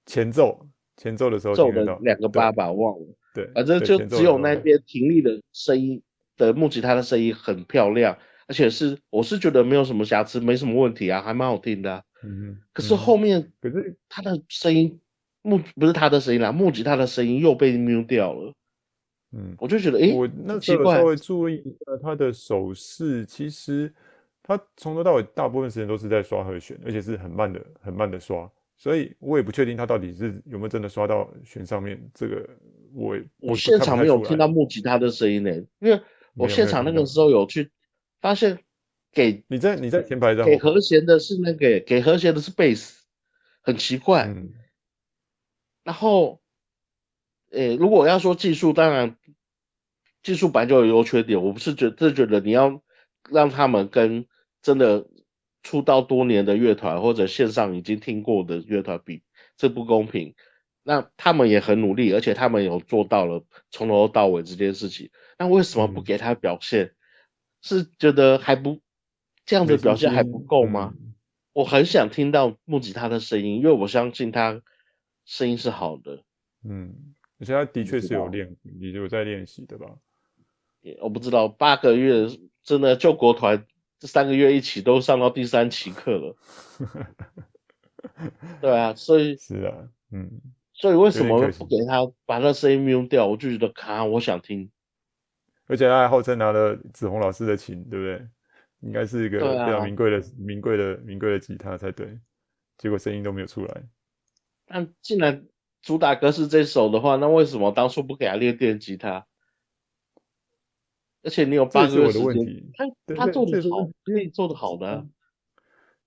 [0.05, 3.15] 前奏，前奏的时候奏的两个八吧，忘了。
[3.35, 6.01] 对，反正就只有那边婷丽的声音
[6.35, 12.03] 的木吉他的声音很漂亮，而且是我是觉得没有什么瑕疵，没什么问题啊，还蛮好听的啊。
[12.23, 14.99] 嗯，可是后面，可是他的声音
[15.47, 18.53] 木不是他的声音啦，木吉他的声音又被 mute 掉了。
[19.31, 23.93] 嗯，我就觉得，哎、欸，我那时候稍微注意一下他的手势，其实
[24.43, 28.49] 他从头到尾大部分时间都是在刷和弦，而且是很慢的、很慢的刷。
[28.75, 31.99] 所以我也不确定他到底是有没有真的刷到弦上面。
[32.13, 32.47] 这个
[32.93, 35.99] 我我现场没有听到木吉他的声音呢，因为
[36.35, 37.71] 我现场那个时候有去
[38.21, 38.59] 发现
[39.11, 43.03] 给你在你在前排上给和弦的是那个给和弦的是贝斯，
[43.61, 44.25] 很奇怪。
[44.27, 44.51] 嗯、
[45.87, 46.41] 然后，
[47.51, 49.15] 诶，如果要说技术，当然
[50.21, 51.41] 技术本来就有优缺点。
[51.41, 52.81] 我不是觉得觉得你要
[53.29, 54.27] 让他们跟
[54.61, 55.07] 真的。
[55.63, 59.23] 出道多年的乐团或者线上已经听过的乐团比，
[59.57, 60.33] 这不公平。
[60.81, 65.09] 那他们也很努力，而且他们有做到了从头到尾这件事情。
[65.37, 66.85] 那为什么不给他表现？
[66.85, 66.95] 嗯、
[67.63, 68.79] 是觉得还不
[69.45, 70.93] 这样的表现还不够吗？
[70.97, 71.15] 嗯、
[71.51, 74.61] 我很想听到木吉他的声音，因为我相信他
[75.27, 76.23] 声音是好的。
[76.63, 79.85] 嗯，而且他的确是有练，也有在练习的吧？
[81.01, 82.27] 我不知道，八个月
[82.63, 83.63] 真的救国团。
[83.99, 86.35] 这三个月一起都上到第三期课了，
[88.61, 90.39] 对啊，所以是啊，嗯，
[90.71, 93.25] 所以为什么不给他把那声音 mute 掉？
[93.25, 94.69] 我就觉得卡，我想听，
[95.65, 98.27] 而且他还号称拿了子红老师的琴，对不对？
[98.81, 102.19] 应该是一个比较名贵的、啊、名贵的、名贵的吉他才对，
[102.77, 103.83] 结果声音都没有出来。
[104.67, 105.45] 但既然
[105.81, 109.25] 主打歌是这首的话，那为什么当初不给他练电吉他？
[111.23, 112.63] 而且你有八个月时间，
[113.07, 115.05] 他他做的好，因为做的好的、啊。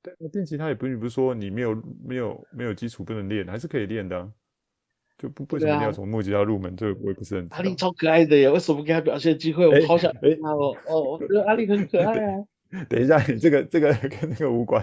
[0.02, 4.32] 对，电吉他也不是不是说你没有没有没有基础不能练，还是可以练的、啊。
[5.18, 6.74] 就不为什么你要从木吉他入门？
[6.74, 7.46] 这个我也不是很。
[7.50, 9.66] 阿力超可爱的耶，为什么不给他表现机会？
[9.66, 12.44] 我好想哎哦哦，我觉得阿力很可爱啊。
[12.88, 14.82] 等一下，你这个这个跟那个无关。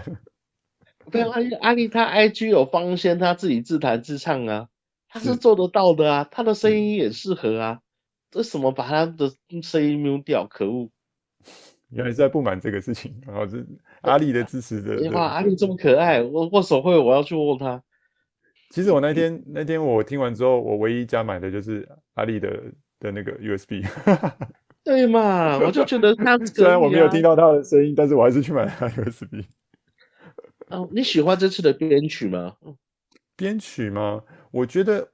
[1.10, 4.68] 对啊，阿力阿力他 IG 有放一些他自己自弹自唱啊，
[5.08, 7.80] 他是做得到的啊，他的声音也适合啊。
[8.34, 9.30] 为什么把他的
[9.62, 10.46] 声音 mute 掉？
[10.46, 10.90] 可恶！
[11.90, 13.66] 原来是在不满这个事情，然后是
[14.02, 15.10] 阿力的支持者。
[15.12, 17.82] 哇，阿力这么可爱，我握手会我要去握他。
[18.70, 22.50] 其实我那天那天我听完之后，我唯一加买的就是阿力的
[23.00, 23.82] 的那个 USB。
[24.84, 29.42] 对嘛，我就觉得他、啊、虽然我没有听到他的声音，但是我还是去买了他 USB。
[30.70, 32.56] 哦，你喜欢这次的编曲吗？
[33.36, 34.24] 编曲吗？
[34.50, 35.12] 我觉得，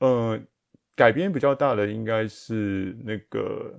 [0.00, 0.40] 呃。
[0.96, 3.78] 改编比较大的应该是那个，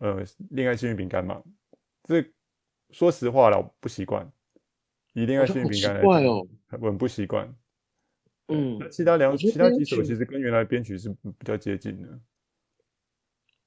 [0.00, 1.42] 呃，恋爱幸运饼干嘛。
[2.04, 2.22] 这
[2.90, 4.30] 说实话了，我不习惯。
[5.14, 6.10] 以恋爱幸运饼干来讲，
[6.78, 7.56] 我很不习惯。
[8.48, 12.20] 嗯，那其他两其他几首其实跟原来编曲是比较接近的。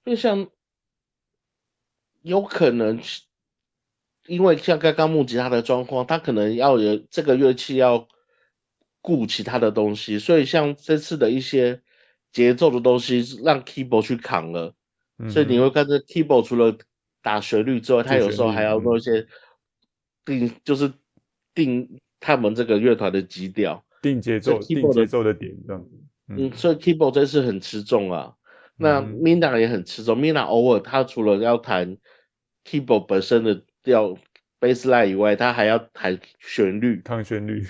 [0.05, 0.47] 就像
[2.21, 2.99] 有可能，
[4.27, 8.07] 因为像刚刚木吉他的状况，他可能要有这个乐器要
[9.01, 11.81] 顾其他的东西，所以像这次的一些。
[12.33, 14.73] 节奏的东西让 keyboard 去扛了，
[15.19, 16.77] 嗯、所以你会看这 keyboard 除了
[17.21, 19.27] 打旋律之外，他有时候还要做一些
[20.23, 20.93] 定，嗯、就是
[21.53, 25.89] 定他们这个乐团的基调，定节奏、定节奏的点这样子。
[26.29, 28.35] 嗯，嗯所以 keyboard 真是很吃重啊。
[28.77, 31.97] 嗯、那 Mina 也很吃重，Mina 偶尔他除了要弹
[32.63, 34.17] keyboard 本身的调
[34.59, 37.65] bassline 以外，他还要弹旋律、抗旋律。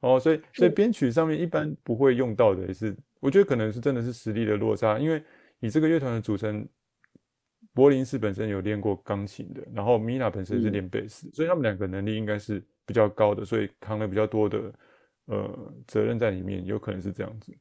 [0.00, 2.96] 哦，所以所以编曲上面一般不会用到的也是。
[3.18, 5.20] 我觉得可能是真的是实力的落差，因为
[5.58, 6.68] 你这个乐团的组成，
[7.72, 14.72] 柏林是本身有练过钢琴的，然后米娜本身是练贝斯，嗯、所以他们两个能力应该是比较高的，所以扛了比较多的
[15.24, 17.52] 呃责任在里面，有可能是这样子。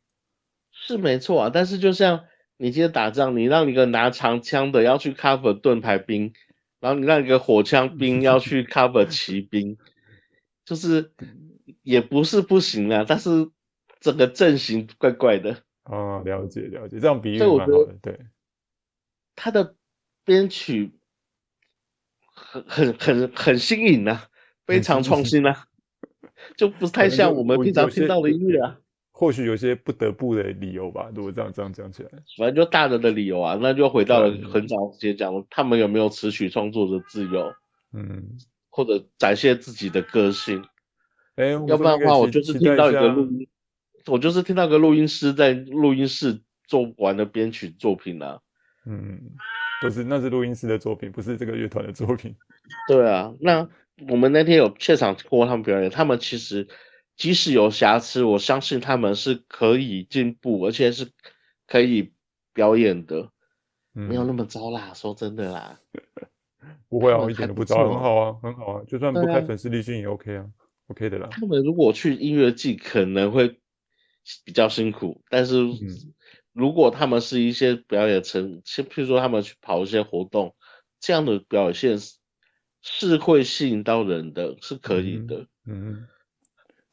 [0.72, 2.26] 是没错啊，但是就像
[2.58, 6.34] 你今天打仗，你让一个拿长枪的要去 cover 盾牌兵，
[6.86, 9.78] 然后你让一个火枪兵要去 cover 骑兵，
[10.64, 11.12] 就是
[11.82, 13.50] 也不是不行啊，但是。
[14.02, 17.98] 整个阵型怪怪的哦，了解了解，这样比喻蛮好的。
[18.04, 18.20] 对，
[19.36, 19.76] 他的
[20.24, 21.00] 编曲
[22.36, 24.28] 很很很很新颖啊，
[24.68, 25.66] 非常创新啊，
[26.56, 28.78] 就不太像我们平常听到的音乐啊。
[29.18, 37.54] 或许有些不得不的理由吧，如果这样这样讲起来，反正就大人的理由啊，那就回到了很早之前讲的，他们有没有词曲创作的自由？
[37.94, 38.38] 嗯，
[38.70, 40.66] 或者展现自己的个性？
[41.36, 43.48] 哎，要不然的话，我就是听到一个录音。
[44.08, 48.42] 我就是听到个录音师在录音室做完的编曲作品啊，
[48.86, 49.22] 嗯，
[49.82, 52.36] 不是那是录音师的作品，不是这个乐团的作品。
[52.90, 53.70] 对啊，那
[54.10, 56.68] 我们那天有现场过他们表演，他们其实
[57.16, 61.12] 即使有瑕疵，我相信他们是可以进步，而且是
[61.68, 62.14] 可以
[62.54, 63.32] 表演的，
[63.94, 64.94] 嗯、没有那么糟啦。
[64.94, 65.80] 说真的啦，
[66.90, 70.46] 不会啊，一点都不糟，很好啊，很好啊，就算不开粉丝滤镜也 OK 啊
[70.88, 71.28] ，OK 的啦。
[71.32, 73.60] 他们如果去音乐季可能会。
[74.44, 75.60] 比较辛苦，但是
[76.52, 80.56] 如果他们是一些表演成，像譬如说他们去跑一些活动，
[81.00, 82.00] 这样的表现
[82.82, 85.46] 是会吸引到人的，是可以的。
[85.68, 86.08] 嗯，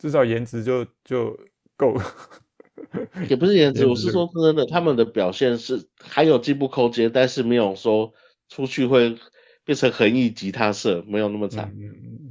[0.03, 1.39] 至少颜值就就
[1.77, 1.95] 够。
[3.31, 8.13] 也不是颜值，我是说真的，他们的表现是还有进步空间，但是没有说
[8.49, 9.17] 出去会
[9.65, 11.73] 变成横溢吉他社，没有那么惨。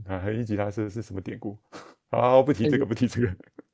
[0.05, 1.57] 横溢吉他社是什么典故？
[2.11, 3.27] 好，不提这个，不提这个。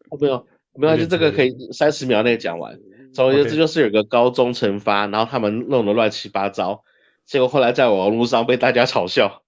[0.10, 2.79] 哦，没有，没关系，这个可以三十秒内讲完。
[3.15, 6.83] 总而言之，就是有个高中惩罚，然后他们弄得乱七八糟，
[7.25, 9.41] 结果后来在网络上被大家嘲笑，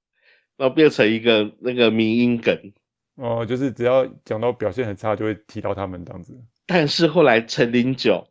[0.58, 2.74] 然后变成一个那个迷音梗。
[3.20, 6.34] 哦，就是只要讲到表现很差，就会提到他们这样子。
[6.66, 8.28] 但是后来陈零九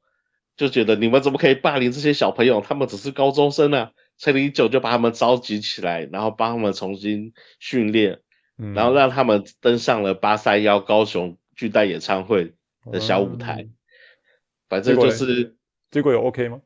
[0.56, 2.60] 就觉得你们怎么可以霸凌这些小朋友？
[2.60, 3.92] 他们只是高中生啊！
[4.16, 8.20] 陈零九就把他们召集起来，然后帮他们重新训练，
[8.56, 12.54] 嗯、然后让他们登上了八三幺高雄巨蛋演唱会
[12.90, 13.62] 的小舞台。
[13.62, 13.74] 嗯、
[14.68, 15.56] 反正就是
[15.90, 16.60] 结果有 OK 吗？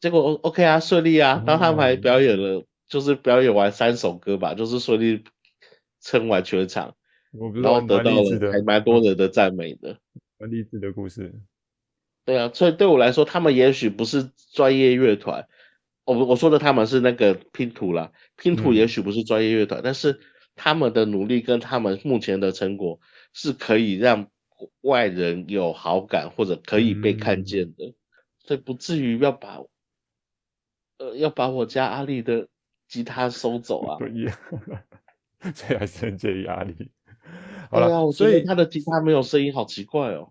[0.00, 1.42] 结果 OK 啊，顺利啊！
[1.46, 5.22] 然后他们还表演了，嗯、就是表演完三首歌吧，就是顺利
[6.00, 6.94] 撑完全场，
[7.32, 9.98] 然后得到了还蛮多人的赞美的。
[10.40, 11.34] 蛮励志的故事，
[12.24, 15.48] 对啊，所以对我来说，他们也许不是专业乐团。
[16.04, 20.20] 我我说的他们是那个拼图啦，拼图也许不是专业乐团，嗯、但是
[20.54, 23.00] 他们的努力跟他们目前的成果
[23.32, 24.30] 是可以让
[24.80, 27.94] 外人有好感或者可以被看见的，嗯、
[28.38, 29.58] 所以不至于要把
[30.98, 32.46] 呃要把我家阿丽的
[32.86, 33.98] 吉他收走啊。
[35.52, 36.90] 所以还是很介意阿力。
[37.70, 40.30] 好了，我觉得他的吉他没有声音，好奇怪哦。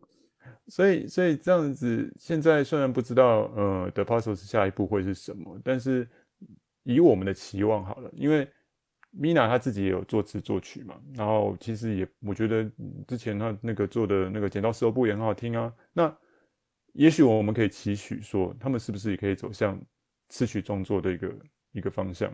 [0.67, 6.06] 所以，所以这样子，现在虽然不知道，呃，The Passos 下一步会是什么，但是
[6.84, 8.45] 以我们的期望好了，因为
[9.17, 12.69] Mina 他自己也有作词作曲嘛，然后其实也，我觉得
[13.08, 15.73] 之前他那个做的那个剪刀石头布也很好听啊。
[15.93, 16.13] 那
[16.93, 19.80] 也许我们可以期许说，他们是不是也可以走向
[20.30, 21.36] 词曲创作的一个
[21.71, 22.30] 一个方向？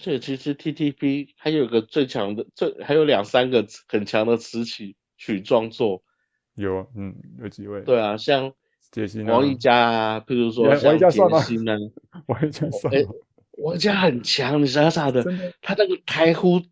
[0.00, 6.02] 所以其实 TTP 还有个最强的，最还有两三个很强的词曲曲创作，
[6.54, 7.82] 有，嗯，有几位？
[7.82, 8.54] 对啊，像
[9.26, 11.76] 王一佳啊，譬如说像杰西呢，
[12.26, 13.10] 王一佳算 吗？
[13.58, 16.62] 王一佳很强，你傻傻的，的他那个台呼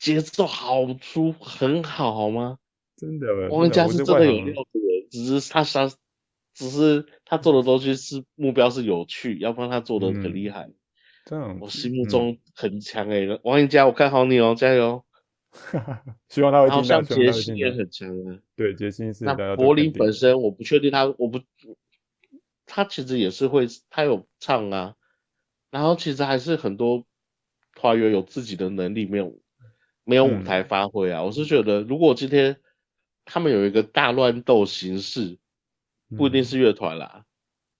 [0.00, 2.58] 节奏好粗，很好，好吗？
[2.96, 5.88] 真的，王一佳是真的有料的人，只是他他
[6.52, 10.62] 只是他做的东西是目标是有趣，要不然他做的很厉害。
[10.62, 10.74] 嗯
[11.24, 15.04] 这样，我心目中很强哎、欸，嗯、王一佳，我看好你哦，加油！
[16.28, 16.76] 希望他会听到。
[16.76, 18.38] 好像杰西也很强啊。
[18.56, 19.24] 对，杰西是。
[19.24, 21.40] 那柏林本身，我不确定他，我不，
[22.66, 24.96] 他其实也是会，他有唱啊。
[25.70, 27.04] 然后其实还是很多
[27.74, 29.38] 团员有自己的能力，没有
[30.04, 31.20] 没有舞台发挥啊。
[31.20, 32.56] 嗯、我是觉得，如果今天
[33.24, 35.38] 他们有一个大乱斗形式，
[36.16, 37.12] 不一定是乐团啦。
[37.14, 37.24] 嗯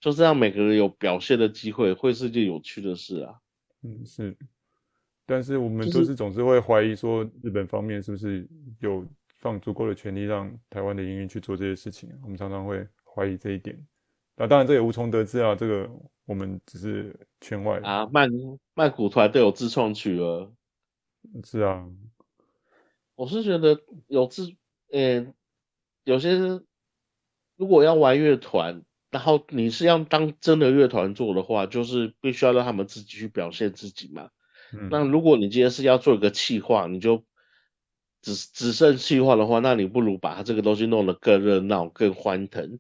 [0.03, 3.39] 就是让每个人有表现的机会，会是件有趣的事啊。
[3.83, 4.37] 嗯，是。
[5.25, 8.47] 但是我们就是总是会怀疑说，日本方面是不是
[8.81, 9.07] 有
[9.39, 12.11] 放足够的权利让台湾的营运去做这些事情？
[12.21, 13.81] 我们常常会怀疑这一点。
[14.35, 15.89] 那当然这也无从得知啊，这个
[16.25, 18.05] 我们只是圈外啊。
[18.07, 18.29] 曼
[18.75, 20.53] 曼谷团都有自创曲了。
[21.45, 21.89] 是啊。
[23.15, 24.51] 我是觉得有自，
[24.91, 25.35] 嗯、欸，
[26.03, 26.37] 有些
[27.57, 28.83] 如果要玩乐团。
[29.13, 34.31] 然后你是要当真的乐团做的话，就是必须要让他们自己去表现自己嘛。
[34.73, 37.23] 嗯、那如果你今天是要做一个企划，你就
[38.23, 42.79] 只只剩企划的话，那你不如把它这个东西弄得更热闹、更欢腾，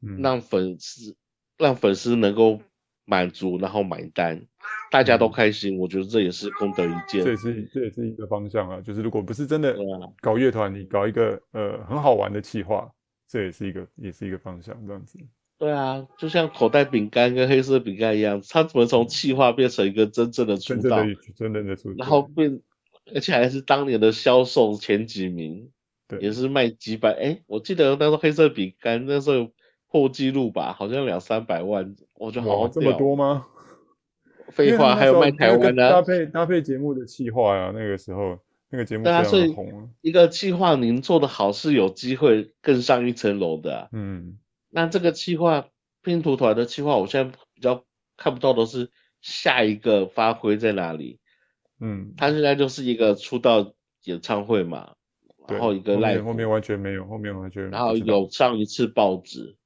[0.00, 1.14] 嗯、让粉丝
[1.58, 2.62] 让粉丝能够
[3.04, 4.46] 满足，然后买单，
[4.90, 5.76] 大家都开心。
[5.76, 7.22] 嗯、我觉得这也是功德一件。
[7.22, 8.80] 这也是这也是一个方向啊。
[8.80, 9.76] 就是如果不是真的
[10.22, 12.90] 搞乐团，你搞一个呃很好玩的企划，
[13.28, 15.18] 这也是一个也是一个方向，这样子。
[15.60, 21.04] 对啊，就像口袋饼干跟黑色饼干一样，它怎么从气化变成一个真正的出道，
[21.36, 22.62] 真正的出道，然后变，
[23.14, 25.68] 而且还是当年的销售前几名，
[26.08, 29.50] 对，也是卖几百，哎，我记得那时候黑色饼干那时候
[29.90, 33.44] 破纪录吧，好像两三百万，我觉得好这么多吗？
[34.48, 38.38] 废话，还有卖台湾的搭配搭配节目的气化呀，那个时候
[38.70, 44.38] 那个节目非常红，一个气化您做的好是有机会更上一层楼的，嗯。
[44.70, 45.68] 那这个计划
[46.00, 47.84] 拼图团的计划，我现在比较
[48.16, 48.90] 看不到的是
[49.20, 51.18] 下一个发挥在哪里。
[51.80, 54.94] 嗯，他现在就是一个出道演唱会嘛，
[55.48, 57.68] 然后一个 live，后面完全没有，后面完全。
[57.70, 59.56] 然后有上一次报纸，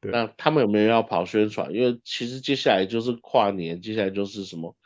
[0.00, 1.72] 对那他们有没有要跑宣传？
[1.72, 4.76] 因为其实接下来就是跨年，接下来就是什么？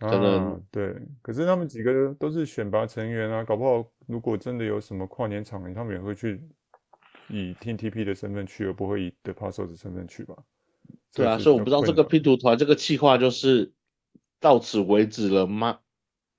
[0.00, 6.40] 可能、啊、对，可是他们几个都是选拔成员啊，搞不好如果真的有什么跨年场，他们也会去。
[7.28, 10.36] 以 TTP 的身份去，而不会以 The 的身份去吧？
[11.14, 13.72] 对啊，所以我不知道这个拼图团这个企划就是
[14.40, 15.80] 到此为止了吗？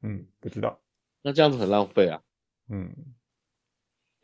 [0.01, 0.81] 嗯，不知道。
[1.21, 2.21] 那这样子很浪费啊。
[2.69, 2.93] 嗯，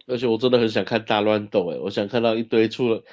[0.07, 3.03] 而且我真的很想看大乱斗，诶我想看到一堆出了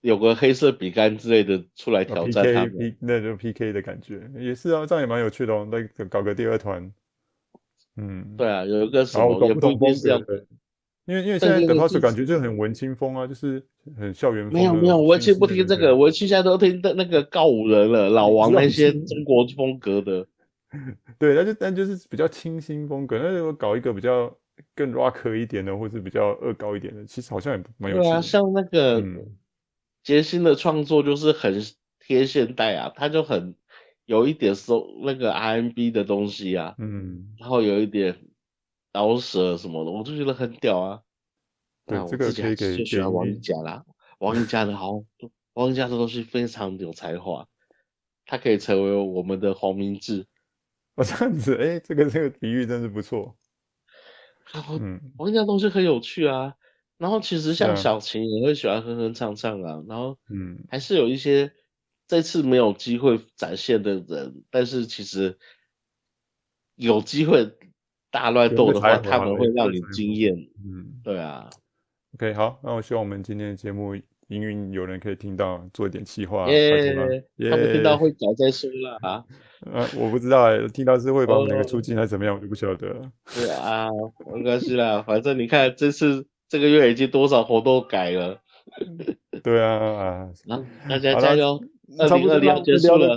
[0.00, 5.66] 有个黑色比干之类的出来挑战他们，哦、PK, 那就 PK 的感觉也是啊，这样也蛮有趣的哦。
[5.70, 6.92] 那搞个第二团，
[7.96, 10.22] 嗯，对啊，有一个什么也不一定是这样。
[11.06, 13.64] 因为因为现在的 Paso 感觉就很文青风啊，就是
[13.96, 14.52] 很校园风。
[14.52, 20.26] 没有没有，文青不听这个，文青现在都听的那个告五人了，老王那些 中国风格的。
[21.16, 23.18] 对，但就但就是比较清新风格。
[23.18, 24.36] 那如果搞一个比较
[24.74, 28.10] 更 rock 一点的，或是比较恶搞一点的，其实好像也蛮有趣的。
[28.10, 29.02] 对啊，像那个
[30.02, 31.62] 杰星的创作就是很
[32.00, 33.54] 贴现代啊，他就很
[34.06, 38.16] 有一点收那个 R&B 的东西啊，嗯，然后有一点。
[38.96, 41.02] 饶舌什么的，我就觉得很屌啊！
[41.84, 43.84] 对，这个可以给最喜欢王一家啦，
[44.20, 45.04] 王一家的好，
[45.52, 47.46] 王一家的东西非常有才华，
[48.24, 50.26] 他可以成为我们的黄明志。
[50.96, 53.36] 我，这样子，哎、欸，这个这个比喻真是不错。
[54.80, 56.54] 嗯，王一家的东西很有趣啊。
[56.96, 59.84] 然后其实像小琴也会喜欢哼哼唱唱啊。
[59.86, 61.52] 然后，嗯，还是有一些
[62.08, 65.38] 这次没有机会展现的人，但是其实
[66.76, 67.58] 有机会。
[68.16, 70.34] 大乱斗的话，他们会让你惊艳。
[70.64, 71.50] 嗯，对啊。
[72.14, 73.94] OK，好，那我希望我们今天的节目，
[74.28, 76.48] 营运有人可以听到，做一点企划。
[76.48, 79.22] 耶、他们听到会改再说啦。
[79.70, 83.12] 啊，我不知道哎，听到是会把我们那个出境还是怎么样，我就不晓得了。
[83.34, 83.88] 对啊，
[84.32, 88.38] 没关系啦，反正你看这次这个月已经多少活动改了。
[89.44, 91.60] 对啊，啊， 大家加油！
[91.98, 93.14] 二零二零要结束了。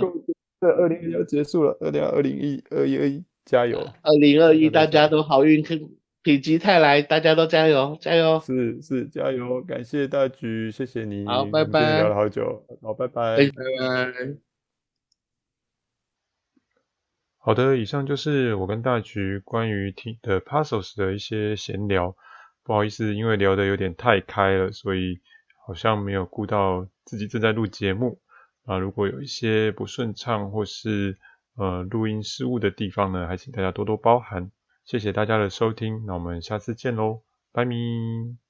[0.60, 3.24] 对，二零二一要结束了，二零二零一二一二一。
[3.44, 3.78] 加油！
[4.02, 8.40] 二零二一，大家都好运，否极泰来，大家都加油，加油！
[8.40, 9.62] 是是，加油！
[9.62, 11.26] 感谢大橘，谢谢你。
[11.26, 11.98] 好，拜拜。
[11.98, 13.36] 聊了好久，好，拜拜。
[13.36, 14.36] 拜拜。
[17.38, 22.14] 好的，以上就是我跟大橘关于 The Pasos 的一些闲聊。
[22.62, 25.18] 不好意思，因为聊得有点太开了，所以
[25.66, 28.20] 好像没有顾到自己正在录节目
[28.66, 28.78] 啊。
[28.78, 31.16] 如果有一些不顺畅或是
[31.60, 34.50] 呃，录音失误的地方呢，还请大家多多包涵。
[34.86, 37.20] 谢谢大家的收听，那我们下次见喽，
[37.52, 38.49] 拜咪。